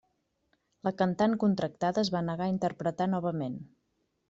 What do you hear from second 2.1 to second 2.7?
va negar a